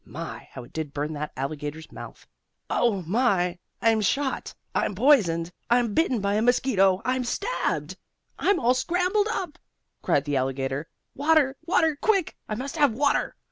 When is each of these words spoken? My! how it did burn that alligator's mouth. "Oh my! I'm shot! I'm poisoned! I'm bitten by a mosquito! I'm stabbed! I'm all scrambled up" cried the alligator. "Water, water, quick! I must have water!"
My! 0.03 0.47
how 0.53 0.63
it 0.63 0.73
did 0.73 0.95
burn 0.95 1.13
that 1.13 1.31
alligator's 1.37 1.91
mouth. 1.91 2.25
"Oh 2.71 3.03
my! 3.03 3.59
I'm 3.83 4.01
shot! 4.01 4.55
I'm 4.73 4.95
poisoned! 4.95 5.51
I'm 5.69 5.93
bitten 5.93 6.21
by 6.21 6.33
a 6.33 6.41
mosquito! 6.41 7.03
I'm 7.05 7.23
stabbed! 7.23 7.97
I'm 8.39 8.59
all 8.59 8.73
scrambled 8.73 9.27
up" 9.29 9.59
cried 10.01 10.25
the 10.25 10.37
alligator. 10.37 10.89
"Water, 11.13 11.55
water, 11.67 11.95
quick! 12.01 12.35
I 12.49 12.55
must 12.55 12.77
have 12.77 12.93
water!" 12.93 13.35